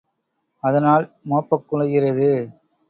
அதனால் 0.63 1.05
மோப்பக் 1.23 1.67
குழைகிறது. 1.69 2.29